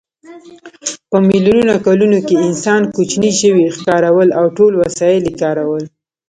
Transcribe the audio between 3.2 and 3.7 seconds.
ژوي